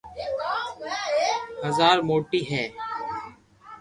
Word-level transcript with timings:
بزارر 1.61 1.99
موٽي 2.09 2.41
هي 2.49 2.63